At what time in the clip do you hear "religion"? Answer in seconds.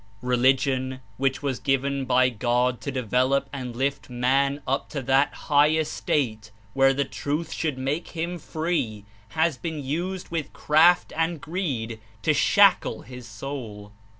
0.23-0.99